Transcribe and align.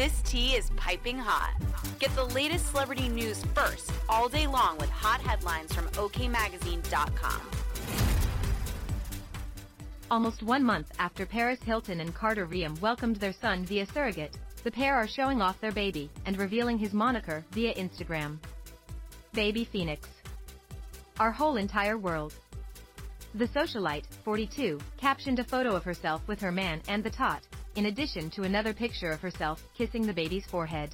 This 0.00 0.22
tea 0.22 0.54
is 0.54 0.70
piping 0.76 1.18
hot. 1.18 1.52
Get 1.98 2.16
the 2.16 2.24
latest 2.24 2.70
celebrity 2.70 3.10
news 3.10 3.44
first 3.54 3.92
all 4.08 4.30
day 4.30 4.46
long 4.46 4.78
with 4.78 4.88
hot 4.88 5.20
headlines 5.20 5.74
from 5.74 5.88
OKMagazine.com. 5.88 7.42
Almost 10.10 10.42
one 10.42 10.64
month 10.64 10.90
after 10.98 11.26
Paris 11.26 11.62
Hilton 11.62 12.00
and 12.00 12.14
Carter 12.14 12.46
Reum 12.46 12.80
welcomed 12.80 13.16
their 13.16 13.34
son 13.34 13.66
via 13.66 13.84
surrogate, 13.84 14.38
the 14.64 14.70
pair 14.70 14.94
are 14.94 15.06
showing 15.06 15.42
off 15.42 15.60
their 15.60 15.70
baby 15.70 16.08
and 16.24 16.38
revealing 16.38 16.78
his 16.78 16.94
moniker 16.94 17.44
via 17.50 17.74
Instagram. 17.74 18.38
Baby 19.34 19.64
Phoenix. 19.66 20.08
Our 21.18 21.30
whole 21.30 21.58
entire 21.58 21.98
world. 21.98 22.32
The 23.34 23.48
socialite, 23.48 24.06
42, 24.24 24.80
captioned 24.96 25.40
a 25.40 25.44
photo 25.44 25.76
of 25.76 25.84
herself 25.84 26.26
with 26.26 26.40
her 26.40 26.50
man 26.50 26.80
and 26.88 27.04
the 27.04 27.10
tot, 27.10 27.42
in 27.76 27.86
addition 27.86 28.30
to 28.30 28.42
another 28.42 28.72
picture 28.72 29.10
of 29.10 29.20
herself 29.20 29.62
kissing 29.76 30.06
the 30.06 30.12
baby's 30.12 30.44
forehead. 30.46 30.90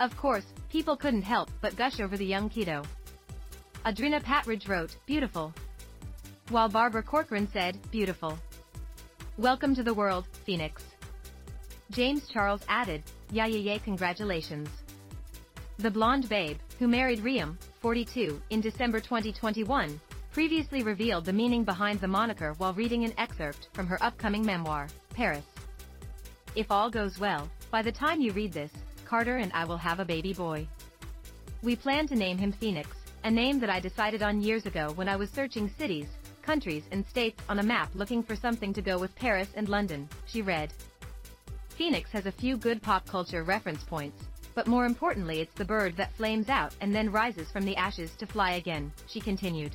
Of 0.00 0.16
course, 0.16 0.46
people 0.70 0.96
couldn't 0.96 1.22
help 1.22 1.50
but 1.60 1.76
gush 1.76 2.00
over 2.00 2.16
the 2.16 2.26
young 2.26 2.48
kiddo. 2.48 2.82
Audrina 3.84 4.22
Patridge 4.22 4.68
wrote, 4.68 4.96
beautiful. 5.06 5.52
While 6.48 6.68
Barbara 6.68 7.02
Corcoran 7.02 7.48
said, 7.52 7.78
beautiful. 7.90 8.38
Welcome 9.36 9.74
to 9.74 9.82
the 9.82 9.94
world, 9.94 10.26
Phoenix. 10.44 10.82
James 11.90 12.28
Charles 12.28 12.62
added, 12.68 13.02
yeah 13.30 13.46
yeah 13.46 13.72
yeah 13.72 13.78
congratulations. 13.78 14.68
The 15.78 15.90
blonde 15.90 16.28
babe, 16.28 16.58
who 16.78 16.88
married 16.88 17.20
Reum, 17.20 17.56
42, 17.80 18.40
in 18.50 18.60
December 18.60 19.00
2021, 19.00 20.00
previously 20.32 20.82
revealed 20.82 21.24
the 21.24 21.32
meaning 21.32 21.62
behind 21.62 22.00
the 22.00 22.08
moniker 22.08 22.54
while 22.58 22.74
reading 22.74 23.04
an 23.04 23.14
excerpt 23.18 23.68
from 23.72 23.86
her 23.86 24.02
upcoming 24.02 24.44
memoir, 24.44 24.88
Paris. 25.14 25.44
If 26.56 26.70
all 26.70 26.88
goes 26.88 27.18
well, 27.18 27.50
by 27.72 27.82
the 27.82 27.90
time 27.90 28.20
you 28.20 28.30
read 28.30 28.52
this, 28.52 28.70
Carter 29.04 29.38
and 29.38 29.52
I 29.52 29.64
will 29.64 29.76
have 29.76 29.98
a 29.98 30.04
baby 30.04 30.32
boy. 30.32 30.68
We 31.62 31.74
plan 31.74 32.06
to 32.06 32.14
name 32.14 32.38
him 32.38 32.52
Phoenix, 32.52 32.90
a 33.24 33.30
name 33.30 33.58
that 33.58 33.70
I 33.70 33.80
decided 33.80 34.22
on 34.22 34.40
years 34.40 34.64
ago 34.64 34.92
when 34.94 35.08
I 35.08 35.16
was 35.16 35.30
searching 35.30 35.68
cities, 35.68 36.06
countries 36.42 36.84
and 36.92 37.04
states 37.06 37.42
on 37.48 37.58
a 37.58 37.64
map 37.64 37.90
looking 37.96 38.22
for 38.22 38.36
something 38.36 38.72
to 38.72 38.82
go 38.82 38.98
with 38.98 39.16
Paris 39.16 39.48
and 39.56 39.68
London, 39.68 40.08
she 40.26 40.42
read. 40.42 40.72
Phoenix 41.70 42.12
has 42.12 42.26
a 42.26 42.32
few 42.32 42.56
good 42.56 42.80
pop 42.80 43.04
culture 43.08 43.42
reference 43.42 43.82
points, 43.82 44.22
but 44.54 44.68
more 44.68 44.86
importantly 44.86 45.40
it's 45.40 45.54
the 45.54 45.64
bird 45.64 45.96
that 45.96 46.14
flames 46.14 46.48
out 46.48 46.72
and 46.80 46.94
then 46.94 47.10
rises 47.10 47.50
from 47.50 47.64
the 47.64 47.76
ashes 47.76 48.12
to 48.18 48.26
fly 48.26 48.52
again, 48.52 48.92
she 49.08 49.20
continued. 49.20 49.74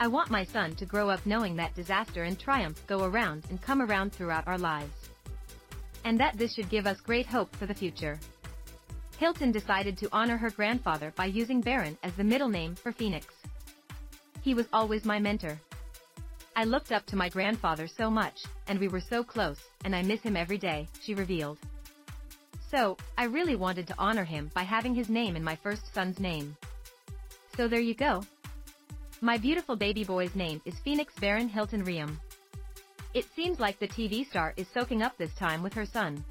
I 0.00 0.08
want 0.08 0.28
my 0.28 0.42
son 0.42 0.74
to 0.74 0.86
grow 0.86 1.08
up 1.08 1.24
knowing 1.24 1.54
that 1.56 1.76
disaster 1.76 2.24
and 2.24 2.36
triumph 2.36 2.84
go 2.88 3.04
around 3.04 3.44
and 3.48 3.62
come 3.62 3.80
around 3.80 4.12
throughout 4.12 4.48
our 4.48 4.58
lives 4.58 5.08
and 6.08 6.18
that 6.18 6.38
this 6.38 6.54
should 6.54 6.70
give 6.70 6.86
us 6.86 7.02
great 7.02 7.26
hope 7.26 7.54
for 7.56 7.66
the 7.66 7.74
future. 7.74 8.18
Hilton 9.18 9.52
decided 9.52 9.98
to 9.98 10.08
honor 10.10 10.38
her 10.38 10.48
grandfather 10.48 11.12
by 11.14 11.26
using 11.26 11.60
Baron 11.60 11.98
as 12.02 12.14
the 12.14 12.24
middle 12.24 12.48
name 12.48 12.74
for 12.74 12.92
Phoenix. 12.92 13.26
He 14.40 14.54
was 14.54 14.64
always 14.72 15.04
my 15.04 15.18
mentor. 15.18 15.60
I 16.56 16.64
looked 16.64 16.92
up 16.92 17.04
to 17.06 17.16
my 17.16 17.28
grandfather 17.28 17.86
so 17.86 18.08
much, 18.10 18.44
and 18.68 18.78
we 18.78 18.88
were 18.88 19.02
so 19.02 19.22
close, 19.22 19.60
and 19.84 19.94
I 19.94 20.00
miss 20.02 20.22
him 20.22 20.34
every 20.34 20.56
day, 20.56 20.88
she 21.02 21.14
revealed. 21.14 21.58
So, 22.70 22.96
I 23.18 23.24
really 23.24 23.56
wanted 23.56 23.86
to 23.88 23.98
honor 23.98 24.24
him 24.24 24.50
by 24.54 24.62
having 24.62 24.94
his 24.94 25.10
name 25.10 25.36
in 25.36 25.44
my 25.44 25.56
first 25.56 25.92
son's 25.92 26.18
name. 26.18 26.56
So 27.54 27.68
there 27.68 27.80
you 27.80 27.94
go. 27.94 28.24
My 29.20 29.36
beautiful 29.36 29.76
baby 29.76 30.04
boy's 30.04 30.34
name 30.34 30.62
is 30.64 30.78
Phoenix 30.78 31.12
Baron 31.20 31.50
Hilton 31.50 31.84
Reum. 31.84 32.16
It 33.14 33.26
seems 33.34 33.58
like 33.58 33.78
the 33.78 33.88
TV 33.88 34.28
star 34.28 34.52
is 34.56 34.66
soaking 34.68 35.02
up 35.02 35.16
this 35.16 35.34
time 35.34 35.62
with 35.62 35.72
her 35.72 35.86
son. 35.86 36.22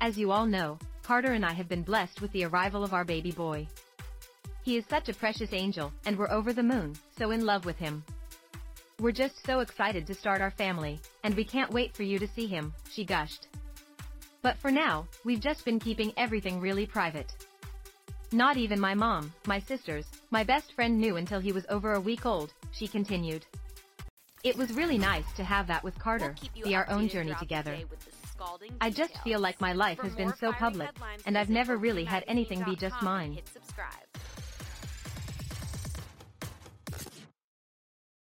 As 0.00 0.16
you 0.16 0.30
all 0.30 0.46
know, 0.46 0.78
Carter 1.02 1.32
and 1.32 1.44
I 1.44 1.52
have 1.52 1.68
been 1.68 1.82
blessed 1.82 2.20
with 2.20 2.30
the 2.32 2.44
arrival 2.44 2.84
of 2.84 2.94
our 2.94 3.04
baby 3.04 3.32
boy. 3.32 3.66
He 4.62 4.76
is 4.76 4.84
such 4.88 5.08
a 5.08 5.14
precious 5.14 5.52
angel, 5.52 5.92
and 6.06 6.16
we're 6.16 6.30
over 6.30 6.52
the 6.52 6.62
moon, 6.62 6.94
so 7.18 7.32
in 7.32 7.44
love 7.44 7.64
with 7.64 7.76
him. 7.76 8.04
We're 9.00 9.10
just 9.10 9.44
so 9.44 9.60
excited 9.60 10.06
to 10.06 10.14
start 10.14 10.40
our 10.40 10.52
family, 10.52 11.00
and 11.24 11.34
we 11.34 11.44
can't 11.44 11.72
wait 11.72 11.96
for 11.96 12.04
you 12.04 12.18
to 12.20 12.28
see 12.28 12.46
him, 12.46 12.72
she 12.92 13.04
gushed. 13.04 13.48
But 14.42 14.58
for 14.58 14.70
now, 14.70 15.08
we've 15.24 15.40
just 15.40 15.64
been 15.64 15.80
keeping 15.80 16.12
everything 16.16 16.60
really 16.60 16.86
private. 16.86 17.32
Not 18.30 18.56
even 18.56 18.78
my 18.78 18.94
mom, 18.94 19.32
my 19.46 19.58
sisters, 19.58 20.06
my 20.30 20.44
best 20.44 20.72
friend 20.74 20.98
knew 20.98 21.16
until 21.16 21.40
he 21.40 21.50
was 21.50 21.66
over 21.68 21.94
a 21.94 22.00
week 22.00 22.26
old, 22.26 22.52
she 22.70 22.86
continued. 22.86 23.44
It 24.42 24.56
was 24.56 24.72
really 24.72 24.96
nice 24.96 25.30
to 25.36 25.44
have 25.44 25.66
that 25.66 25.84
with 25.84 25.98
Carter, 25.98 26.34
we'll 26.54 26.64
be 26.64 26.74
our 26.74 26.88
own 26.88 27.08
journey 27.08 27.34
together. 27.38 27.76
I 28.80 28.88
just 28.88 29.18
feel 29.18 29.38
like 29.38 29.60
my 29.60 29.74
life 29.74 29.98
has 30.00 30.14
been 30.14 30.32
so 30.34 30.52
public, 30.52 30.88
and 31.26 31.36
I've 31.36 31.50
never 31.50 31.76
really 31.76 32.04
had 32.04 32.24
anything 32.26 32.62
be 32.64 32.74
just 32.74 33.02
mine. 33.02 33.38